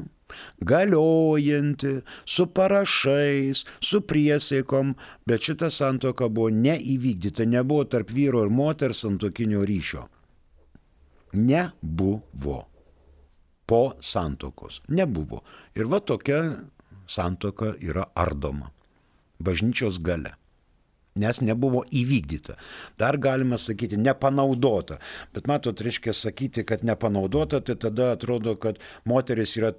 galiojanti, 0.61 2.01
su 2.25 2.47
parašais, 2.53 3.65
su 3.79 4.01
priesaikom, 4.01 4.95
bet 5.25 5.41
šita 5.41 5.69
santoka 5.73 6.27
buvo 6.29 6.49
neįvykdyta, 6.53 7.45
nebuvo 7.45 7.85
tarp 7.89 8.11
vyro 8.13 8.43
ir 8.45 8.53
moters 8.53 9.03
santokinio 9.05 9.65
ryšio. 9.65 10.07
Nebuvo. 11.33 12.59
Po 13.69 13.83
santokos. 14.01 14.81
Nebuvo. 14.89 15.43
Ir 15.77 15.85
va 15.85 15.99
tokia 16.01 16.41
santoka 17.07 17.75
yra 17.85 18.07
ardoma 18.15 18.71
bažnyčios 19.39 19.99
gale. 20.03 20.35
Nes 21.19 21.41
nebuvo 21.41 21.81
įvykdyta. 21.91 22.55
Dar 23.01 23.17
galima 23.19 23.57
sakyti, 23.59 23.97
nepanaudota. 23.99 24.99
Bet 25.35 25.49
matot, 25.49 25.81
reiškia 25.81 26.13
sakyti, 26.15 26.63
kad 26.63 26.85
nepanaudota, 26.85 27.59
tai 27.65 27.75
tada 27.81 28.13
atrodo, 28.13 28.55
kad 28.61 28.79
moteris 29.09 29.57
yra 29.59 29.73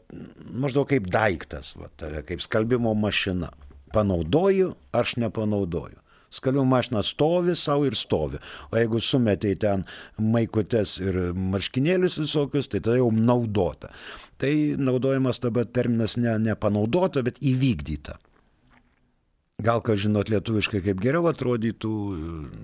maždaug 0.50 0.90
kaip 0.90 1.08
daiktas, 1.08 1.76
va, 1.78 1.88
kaip 2.26 2.42
skalbimo 2.44 2.92
mašina. 2.98 3.52
Panaudoju, 3.94 4.74
aš 4.92 5.16
nepanaudoju. 5.22 6.00
Skalbimo 6.30 6.64
mašina 6.64 7.02
stovi 7.02 7.54
savo 7.54 7.86
ir 7.86 7.94
stovi. 7.98 8.38
O 8.70 8.78
jeigu 8.78 9.00
sumetai 9.02 9.56
ten 9.58 9.82
maikutes 10.18 10.98
ir 11.02 11.16
marškinėlius 11.34 12.20
visokius, 12.22 12.68
tai 12.70 12.82
tada 12.84 13.00
jau 13.00 13.10
naudota. 13.14 13.90
Tai 14.38 14.52
naudojamas 14.78 15.42
dabar 15.42 15.66
terminas 15.66 16.14
ne 16.20 16.36
nepanaudota, 16.38 17.24
bet 17.26 17.40
įvykdyta. 17.42 18.18
Gal, 19.60 19.82
ką 19.84 19.96
žinot 19.98 20.30
lietuviškai, 20.32 20.80
kaip 20.84 21.00
geriau 21.02 21.28
atrodytų, 21.30 21.92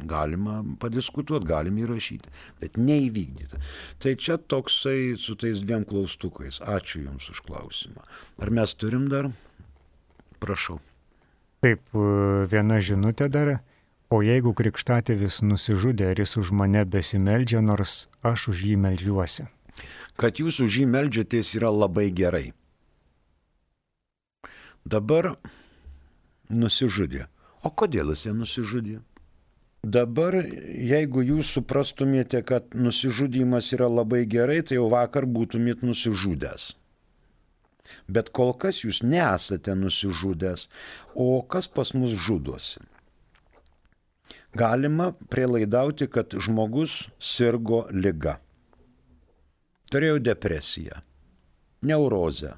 galima 0.08 0.62
padiskutuoti, 0.80 1.48
galim 1.48 1.78
įrašyti, 1.82 2.32
bet 2.62 2.78
neįvykdyta. 2.80 3.60
Tai 4.02 4.14
čia 4.16 4.38
toksai 4.40 5.14
su 5.20 5.36
tais 5.36 5.60
dviem 5.60 5.84
klaustukais. 5.88 6.62
Ačiū 6.64 7.04
Jums 7.04 7.28
už 7.32 7.42
klausimą. 7.44 8.04
Ar 8.40 8.52
mes 8.54 8.74
turim 8.74 9.08
dar? 9.12 9.28
Prašau. 10.40 10.80
Taip, 11.64 11.82
viena 12.52 12.80
žinutė 12.80 13.28
dar. 13.32 13.58
O 14.06 14.20
jeigu 14.22 14.52
krikštatėvis 14.54 15.40
nusižudė, 15.42 16.12
ar 16.12 16.20
jis 16.22 16.36
už 16.38 16.52
mane 16.54 16.84
besimeldžia, 16.86 17.58
nors 17.58 18.06
aš 18.22 18.52
už 18.52 18.62
jį 18.68 18.76
melžiuosi? 18.84 19.48
Kad 20.16 20.38
jūs 20.38 20.60
už 20.62 20.78
jį 20.80 20.86
melžiatės 20.88 21.56
yra 21.58 21.72
labai 21.74 22.06
gerai. 22.14 22.52
Dabar 24.86 25.34
nusižudė. 26.50 27.26
O 27.64 27.70
kodėl 27.70 28.12
jisai 28.14 28.34
nusižudė? 28.36 29.00
Dabar, 29.86 30.34
jeigu 30.42 31.22
jūs 31.22 31.52
suprastumėte, 31.54 32.40
kad 32.42 32.74
nusižudymas 32.74 33.70
yra 33.76 33.86
labai 33.86 34.24
gerai, 34.26 34.58
tai 34.66 34.80
jau 34.80 34.88
vakar 34.90 35.28
būtumėt 35.30 35.84
nusižudęs. 35.86 36.72
Bet 38.10 38.32
kol 38.34 38.50
kas 38.58 38.82
jūs 38.82 39.02
nesate 39.06 39.76
nusižudęs, 39.78 40.66
o 41.14 41.38
kas 41.46 41.70
pas 41.70 41.94
mus 41.94 42.16
žudosi? 42.26 42.82
Galima 44.56 45.12
prielaidauti, 45.30 46.08
kad 46.10 46.34
žmogus 46.34 47.04
sirgo 47.20 47.84
lyga. 47.92 48.38
Turėjau 49.92 50.18
depresiją, 50.18 50.98
neurozę, 51.86 52.56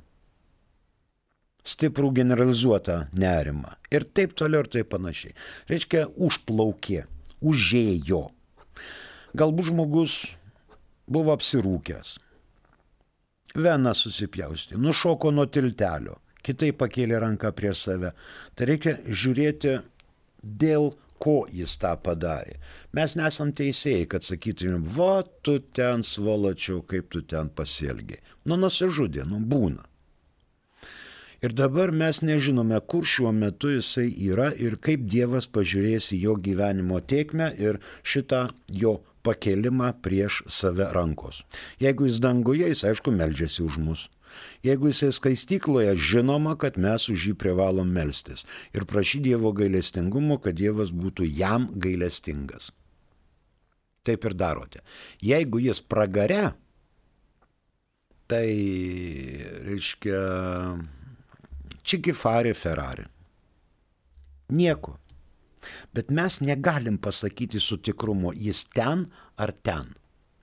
stiprų 1.69 2.13
generalizuotą 2.21 2.99
nerimą. 3.13 3.75
Ir 3.93 4.07
taip 4.17 4.35
toliau 4.39 4.65
ir 4.65 4.71
taip 4.73 4.91
panašiai. 4.95 5.35
Reiškia, 5.71 6.07
užplaukė, 6.17 7.05
užėjo. 7.45 8.23
Galbūt 9.39 9.71
žmogus 9.71 10.23
buvo 11.09 11.35
apsirūkęs. 11.37 12.17
Veną 13.59 13.95
susipjausti, 13.97 14.77
nušoko 14.77 15.31
nuo 15.33 15.47
tiltelio, 15.49 16.19
kitai 16.45 16.71
pakėlė 16.77 17.21
ranką 17.25 17.53
prie 17.57 17.73
save. 17.75 18.13
Tai 18.55 18.69
reikia 18.69 18.99
žiūrėti, 19.09 19.79
dėl 20.43 20.93
ko 21.19 21.41
jis 21.51 21.75
tą 21.81 21.95
padarė. 22.05 22.59
Mes 22.95 23.17
nesam 23.19 23.51
teisėjai, 23.57 24.07
kad 24.13 24.27
sakytumėm, 24.27 24.85
va, 24.97 25.25
tu 25.43 25.59
ten 25.75 26.05
svoločiau, 26.07 26.83
kaip 26.89 27.09
tu 27.13 27.25
ten 27.27 27.51
pasielgiai. 27.51 28.21
Nu, 28.47 28.61
nusižudė, 28.61 29.25
nu, 29.29 29.41
būna. 29.41 29.88
Ir 31.39 31.53
dabar 31.55 31.93
mes 31.95 32.19
nežinome, 32.19 32.81
kur 32.91 33.05
šiuo 33.07 33.31
metu 33.31 33.71
jisai 33.71 34.09
yra 34.27 34.49
ir 34.59 34.75
kaip 34.83 35.05
Dievas 35.07 35.47
pažiūrės 35.55 36.11
į 36.17 36.25
jo 36.25 36.35
gyvenimo 36.43 36.99
tiekmę 36.99 37.53
ir 37.63 37.79
šitą 38.03 38.49
jo 38.75 38.97
pakelimą 39.23 39.93
prieš 40.03 40.41
save 40.51 40.89
rankos. 40.97 41.45
Jeigu 41.79 42.09
jis 42.09 42.19
danguje, 42.25 42.67
jis 42.73 42.83
aišku 42.91 43.15
meldžiasi 43.15 43.63
už 43.63 43.79
mus. 43.79 44.09
Jeigu 44.67 44.91
jisai 44.91 45.13
skaistykloje, 45.15 45.95
žinoma, 46.11 46.57
kad 46.59 46.75
mes 46.75 47.07
už 47.07 47.31
jį 47.31 47.37
privalom 47.39 47.87
melstis 47.95 48.43
ir 48.75 48.87
prašyti 48.91 49.31
Dievo 49.31 49.55
gailestingumo, 49.55 50.41
kad 50.43 50.59
Dievas 50.59 50.91
būtų 50.91 51.31
jam 51.39 51.71
gailestingas. 51.79 52.73
Taip 54.03 54.27
ir 54.27 54.35
darote. 54.35 54.83
Jeigu 55.23 55.63
jis 55.63 55.81
pragare, 55.87 56.53
tai 58.27 58.47
reiškia 59.71 60.23
Čigi 61.83 62.15
farė 62.17 62.55
Ferrari. 62.55 63.07
Nieko. 64.49 64.97
Bet 65.95 66.11
mes 66.11 66.41
negalim 66.41 66.99
pasakyti 66.99 67.61
su 67.61 67.77
tikrumu, 67.77 68.33
jis 68.35 68.65
ten 68.75 69.09
ar 69.37 69.53
ten. 69.53 69.95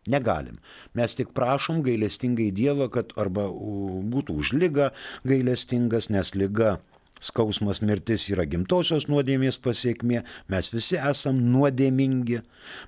Negalim. 0.08 0.60
Mes 0.94 1.16
tik 1.18 1.32
prašom 1.34 1.82
gailestingai 1.86 2.52
Dievą, 2.54 2.92
kad 2.94 3.16
arba 3.18 3.48
būtų 3.50 4.36
už 4.42 4.52
lygą 4.54 4.92
gailestingas, 5.26 6.12
nes 6.14 6.36
lyga, 6.38 6.76
skausmas, 7.20 7.82
mirtis 7.82 8.28
yra 8.30 8.46
gimtosios 8.46 9.08
nuodėmės 9.10 9.58
pasiekmė, 9.66 10.22
mes 10.52 10.70
visi 10.74 11.00
esam 11.00 11.40
nuodėmingi, 11.56 12.44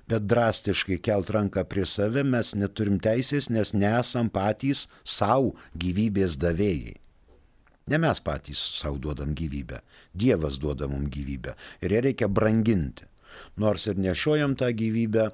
bet 0.06 0.30
drastiškai 0.30 1.00
kelt 1.02 1.34
ranką 1.34 1.66
prie 1.66 1.88
save 1.88 2.22
mes 2.22 2.54
neturim 2.54 3.02
teisės, 3.02 3.50
nes 3.50 3.74
nesam 3.74 4.30
patys 4.30 4.86
savo 5.02 5.56
gyvybės 5.74 6.38
davėjai. 6.38 6.98
Ne 7.88 7.98
mes 7.98 8.20
patys 8.20 8.60
savo 8.78 8.98
duodam 9.00 9.34
gyvybę, 9.34 9.80
Dievas 10.14 10.58
duoda 10.60 10.88
mums 10.88 11.10
gyvybę 11.14 11.54
ir 11.82 11.92
ją 11.92 12.00
reikia 12.04 12.28
branginti. 12.28 13.06
Nors 13.56 13.86
ir 13.86 13.98
nešiojam 13.98 14.56
tą 14.58 14.68
gyvybę, 14.74 15.30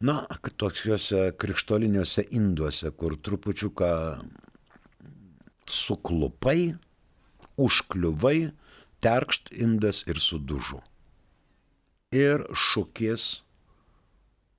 na, 0.00 0.26
tokiuose 0.56 1.32
krikštoliniuose 1.40 2.26
induose, 2.30 2.90
kur 2.90 3.16
trupučiuką 3.16 3.90
suklupai, 5.66 6.76
užkliuvai, 7.56 8.52
terkšt 9.00 9.52
indas 9.52 10.04
ir 10.06 10.20
sudužu. 10.20 10.80
Ir 12.14 12.46
šūkis 12.52 13.26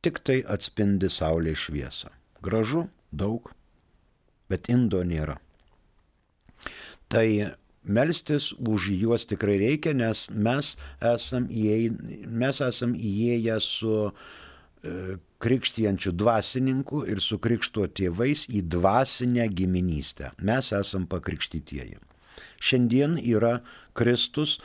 tik 0.03 0.21
tai 0.25 0.41
atspindi 0.45 1.09
saulės 1.09 1.67
šviesą. 1.67 2.11
Gražu, 2.43 2.87
daug, 3.11 3.49
bet 4.51 4.69
indo 4.69 5.01
nėra. 5.03 5.39
Tai 7.07 7.27
melstis 7.87 8.51
už 8.59 8.89
juos 8.91 9.25
tikrai 9.27 9.57
reikia, 9.61 9.93
nes 9.95 10.27
mes 10.31 10.73
esam, 10.99 11.47
įėj, 11.47 11.87
mes 12.27 12.59
esam 12.61 12.95
įėję 12.95 13.59
su 13.63 13.93
krikštijančių 15.43 16.11
dvasininkų 16.17 17.03
ir 17.11 17.21
su 17.21 17.37
krikšto 17.41 17.87
tėvais 17.97 18.47
į 18.53 18.63
dvasinę 18.71 19.47
giminystę. 19.53 20.31
Mes 20.41 20.71
esam 20.75 21.07
pakrikštytieji. 21.09 21.97
Šiandien 22.57 23.17
yra 23.21 23.59
Kristus 23.97 24.57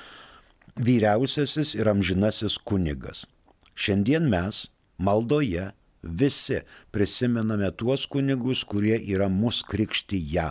vyriausiasis 0.81 1.75
ir 1.77 1.91
amžinasis 1.93 2.59
kunigas. 2.59 3.27
Šiandien 3.75 4.29
mes 4.33 4.67
maldoje 4.99 5.71
visi 6.03 6.63
prisimename 6.93 7.71
tuos 7.77 8.07
kunigus, 8.11 8.65
kurie 8.65 8.97
yra 8.97 9.29
mus 9.29 9.63
krikštyje. 9.69 10.51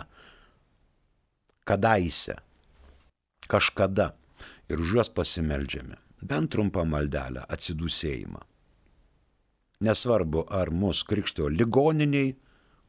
Kadaise, 1.64 2.36
kažkada. 3.48 4.12
Ir 4.70 4.80
už 4.80 4.94
juos 4.96 5.10
pasimeldžiame. 5.12 5.98
Bent 6.22 6.52
trumpą 6.54 6.84
maldelę, 6.88 7.42
atsidusėjimą. 7.50 8.40
Nesvarbu, 9.82 10.46
ar 10.48 10.70
mus 10.70 11.02
krikšto 11.02 11.48
ligoniniai 11.50 12.36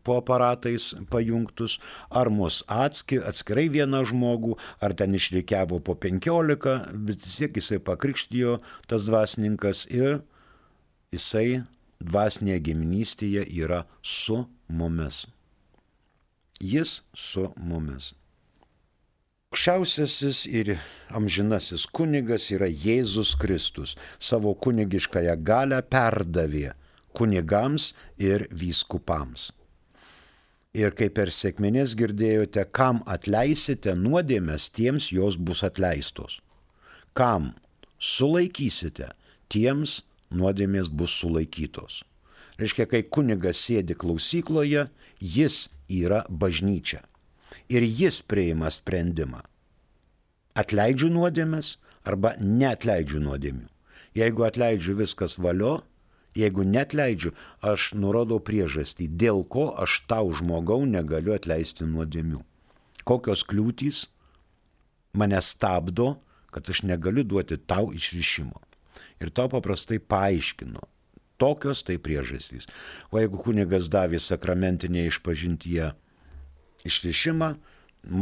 po 0.03 0.19
aparatais 0.21 0.91
pajungtus, 1.09 1.79
ar 2.09 2.29
mus 2.29 2.61
atski, 2.67 3.17
atskirai 3.17 3.67
vieną 3.73 4.03
žmogų, 4.11 4.57
ar 4.83 4.93
ten 4.93 5.15
išreikiavo 5.17 5.79
po 5.81 5.95
penkiolika, 5.97 6.83
bet 6.93 7.23
vis 7.23 7.39
tiek 7.41 7.57
jisai 7.57 7.81
pakrikštijo 7.81 8.59
tas 8.87 9.07
dvasininkas 9.09 9.85
ir 9.89 10.21
jisai 11.15 11.63
dvasinėje 12.03 12.65
giminystėje 12.69 13.45
yra 13.63 13.85
su 14.01 14.43
mumis. 14.67 15.25
Jis 16.61 17.01
su 17.17 17.49
mumis. 17.57 18.13
Aukščiausiasis 19.53 20.47
ir 20.49 20.69
amžinasis 21.13 21.83
kunigas 21.85 22.47
yra 22.55 22.65
Jėzus 22.65 23.35
Kristus. 23.37 23.91
Savo 24.17 24.55
kunigiškąją 24.57 25.35
galę 25.45 25.77
perdavė 25.85 26.71
kunigams 27.13 27.91
ir 28.17 28.47
vyskupams. 28.49 29.51
Ir 30.73 30.97
kaip 30.97 31.13
per 31.19 31.29
sėkminės 31.29 31.93
girdėjote, 31.93 32.65
kam 32.73 33.03
atleisite 33.05 33.93
nuodėmės, 33.93 34.71
tiems 34.73 35.11
jos 35.13 35.37
bus 35.37 35.61
atleistos. 35.69 36.39
Kam 37.13 37.53
sulaikysite, 38.01 39.13
tiems 39.53 39.99
nuodėmės 40.33 40.89
bus 40.89 41.13
sulaikytos. 41.21 42.01
Reiškia, 42.57 42.89
kai 42.89 43.05
kunigas 43.05 43.61
sėdi 43.61 43.93
klausykloje, 43.93 44.89
jis 45.21 45.67
yra 45.93 46.25
bažnyčia. 46.25 47.05
Ir 47.69 47.85
jis 47.85 48.21
prieima 48.27 48.69
sprendimą. 48.73 49.41
Atleidžiu 50.59 51.09
nuodėmės 51.13 51.77
arba 52.05 52.35
neatleidžiu 52.39 53.21
nuodėmių. 53.23 53.67
Jeigu 54.13 54.45
atleidžiu 54.45 54.93
viskas 54.99 55.39
valio, 55.41 55.79
jeigu 56.37 56.65
netleidžiu, 56.67 57.31
aš 57.61 57.93
nurodau 57.97 58.39
priežastį, 58.43 59.07
dėl 59.09 59.41
ko 59.49 59.71
aš 59.81 60.03
tau 60.09 60.29
žmogau 60.35 60.83
negaliu 60.85 61.33
atleisti 61.33 61.87
nuodėmių. 61.89 62.43
Kokios 63.03 63.43
kliūtys 63.47 64.05
mane 65.17 65.41
stabdo, 65.41 66.17
kad 66.53 66.69
aš 66.69 66.83
negaliu 66.85 67.25
duoti 67.25 67.57
tau 67.57 67.89
išrišimo 67.93 68.61
ir 69.23 69.31
tau 69.33 69.49
paprastai 69.49 69.97
paaiškino. 69.99 70.83
Tokios 71.41 71.81
tai 71.83 71.97
priežastys. 71.97 72.67
O 73.09 73.17
jeigu 73.19 73.39
kunigas 73.41 73.89
davė 73.91 74.19
sakramentinė 74.21 75.07
išpažintyje 75.09 75.89
išrišimą, 76.87 77.53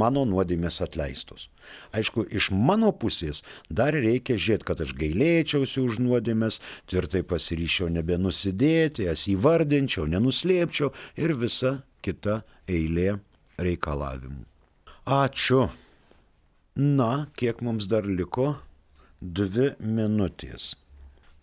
mano 0.02 0.24
nuodėmės 0.30 0.82
atleistos. 0.86 1.48
Aišku, 1.96 2.26
iš 2.30 2.52
mano 2.54 2.92
pusės 2.94 3.42
dar 3.70 3.96
reikia 3.98 4.38
žiūrėti, 4.38 4.68
kad 4.68 4.84
aš 4.86 4.94
gailėčiausi 5.00 5.82
už 5.82 6.02
nuodėmės, 6.04 6.60
tvirtai 6.92 7.24
pasiryšiau 7.28 7.90
nebenusidėti, 7.98 9.08
jas 9.10 9.26
įvardinčiau, 9.32 10.06
nenuslėpčiau 10.12 10.92
ir 11.18 11.34
visa 11.38 11.80
kita 12.06 12.42
eilė 12.70 13.18
reikalavimų. 13.62 14.46
Ačiū. 15.06 15.66
Na, 16.78 17.28
kiek 17.36 17.66
mums 17.66 17.90
dar 17.92 18.06
liko? 18.08 18.54
Dvi 19.22 19.74
minutės 19.82 20.72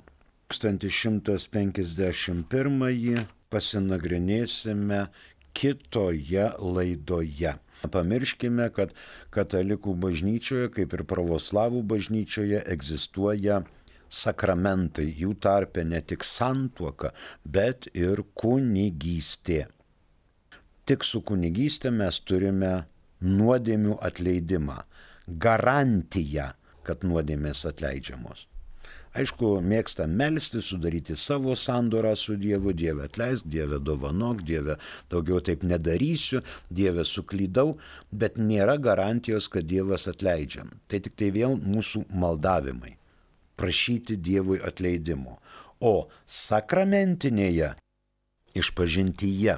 1151 0.56 3.26
pasinagrinėsime 3.52 5.08
kitoje 5.56 6.52
laidoje. 6.60 7.54
Pamirškime, 7.92 8.70
kad 8.76 8.90
katalikų 9.36 9.96
bažnyčioje, 10.00 10.70
kaip 10.80 10.94
ir 10.96 11.04
pravoslavų 11.12 11.82
bažnyčioje, 11.92 12.60
egzistuoja 12.72 13.56
sakramentai, 14.08 15.12
jų 15.12 15.36
tarpe 15.44 15.84
ne 15.84 16.02
tik 16.02 16.24
santuoka, 16.24 17.12
bet 17.44 17.88
ir 17.94 18.24
kunigystė. 18.38 19.75
Tik 20.86 21.04
su 21.04 21.22
kunigystė 21.26 21.90
mes 21.90 22.20
turime 22.22 22.74
nuodėmių 23.26 23.96
atleidimą, 24.06 24.82
garantiją, 25.42 26.52
kad 26.86 27.06
nuodėmės 27.08 27.64
atleidžiamos. 27.66 28.46
Aišku, 29.16 29.48
mėgsta 29.64 30.06
melstį, 30.12 30.60
sudaryti 30.62 31.16
savo 31.16 31.56
sandorą 31.56 32.12
su 32.20 32.36
Dievu, 32.38 32.74
Dieve 32.76 33.06
atleisk, 33.08 33.48
Dieve 33.48 33.80
dovanok, 33.80 34.44
Dieve 34.44 34.76
daugiau 35.10 35.40
taip 35.40 35.64
nedarysiu, 35.64 36.42
Dieve 36.70 37.06
suklydau, 37.08 37.78
bet 38.12 38.36
nėra 38.38 38.76
garantijos, 38.78 39.48
kad 39.50 39.66
Dievas 39.72 40.10
atleidžia. 40.12 40.68
Tai 40.92 41.00
tik 41.00 41.16
tai 41.16 41.32
vėl 41.34 41.56
mūsų 41.64 42.04
maldavimai 42.12 42.98
prašyti 43.56 44.20
Dievui 44.20 44.60
atleidimo. 44.60 45.40
O 45.80 46.10
sakramentinėje 46.28 47.72
išpažintyje, 48.56 49.58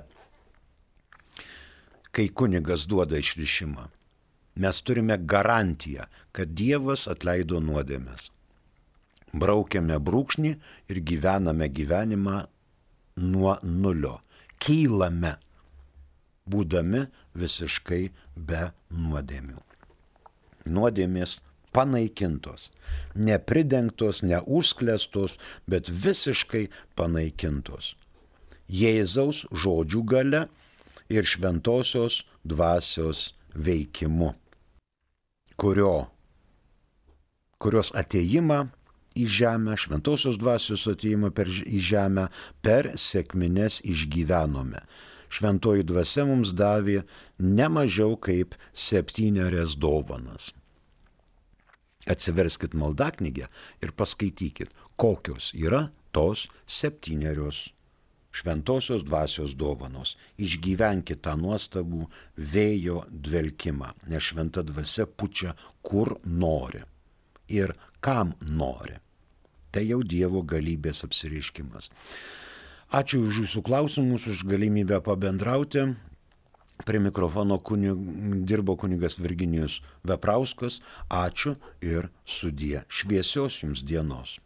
kai 2.18 2.32
kunigas 2.34 2.88
duoda 2.90 3.20
išrišimą, 3.22 3.84
mes 4.58 4.82
turime 4.82 5.20
garantiją, 5.22 6.08
kad 6.34 6.56
Dievas 6.58 7.06
atleido 7.12 7.62
nuodėmės. 7.62 8.32
Braukiame 9.38 10.00
brūkšnį 10.02 10.54
ir 10.90 11.02
gyvename 11.06 11.68
gyvenimą 11.70 12.40
nuo 13.22 13.58
nulio. 13.62 14.16
Kylame, 14.58 15.36
būdami 16.50 17.04
visiškai 17.38 18.02
be 18.34 18.72
nuodėmių. 18.90 19.62
Nuodėmės 20.74 21.38
panaikintos. 21.76 22.72
Nepridengtos, 23.14 24.24
neužsklestos, 24.26 25.38
bet 25.70 25.92
visiškai 25.92 26.68
panaikintos. 26.98 27.94
Jėzaus 28.68 29.46
žodžių 29.54 30.02
gale 30.10 30.48
ir 31.10 31.26
šventosios 31.26 32.24
dvasios 32.44 33.34
veikimu, 33.56 34.34
kurio, 35.58 36.08
kurios 37.62 37.94
ateimą 37.98 38.68
į 39.18 39.26
žemę, 39.40 39.78
šventosios 39.80 40.38
dvasios 40.40 40.86
ateimą 40.92 41.32
per, 41.36 41.50
į 41.50 41.80
žemę 41.82 42.28
per 42.62 42.94
sėkmines 43.00 43.82
išgyvenome. 43.88 44.84
Šventoji 45.28 45.84
dvasia 45.84 46.24
mums 46.28 46.54
davė 46.56 47.02
ne 47.44 47.68
mažiau 47.68 48.16
kaip 48.16 48.56
septynerias 48.72 49.76
dovanas. 49.76 50.54
Atsiverskit 52.08 52.78
maldaknygę 52.78 53.50
ir 53.84 53.92
paskaitykit, 53.92 54.72
kokios 54.96 55.52
yra 55.58 55.90
tos 56.16 56.46
septynerios 56.64 57.68
šventosios 58.38 59.06
dvasios 59.08 59.56
dovanos. 59.58 60.16
Išgyvenkit 60.38 61.24
tą 61.26 61.38
nuostabų 61.40 62.06
vėjo 62.38 63.04
dvelkimą, 63.10 63.94
nes 64.12 64.30
šventa 64.30 64.66
dvasia 64.68 65.08
pučia 65.08 65.56
kur 65.82 66.18
nori 66.24 66.84
ir 67.48 67.74
kam 68.00 68.34
nori. 68.42 68.98
Tai 69.72 69.84
jau 69.84 70.02
Dievo 70.04 70.44
galybės 70.48 71.04
apsireiškimas. 71.08 71.90
Ačiū 72.88 73.26
už 73.28 73.44
Jūsų 73.44 73.64
klausimus, 73.68 74.28
už 74.32 74.46
galimybę 74.48 75.02
pabendrauti. 75.04 75.90
Prie 76.88 77.00
mikrofono 77.02 77.58
kunig, 77.60 78.00
dirbo 78.48 78.78
kunigas 78.78 79.18
Virginijus 79.20 79.82
Veprauskas. 80.08 80.80
Ačiū 81.10 81.58
ir 81.84 82.08
sudie. 82.24 82.86
Šviesios 82.88 83.60
jums 83.64 83.84
dienos. 83.84 84.38